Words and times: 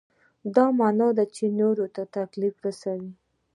دا 0.55 0.65
معنا 0.79 1.07
ده 1.17 1.25
چې 1.35 1.43
نورو 1.59 1.85
ته 1.95 2.03
تکلیف 2.17 2.55
رسوئ. 2.65 3.01